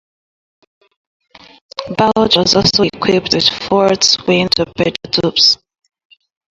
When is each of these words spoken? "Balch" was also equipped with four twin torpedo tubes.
"Balch" 1.95 2.35
was 2.35 2.55
also 2.55 2.81
equipped 2.81 3.35
with 3.35 3.47
four 3.49 3.89
twin 3.97 4.49
torpedo 4.49 4.95
tubes. 5.11 5.59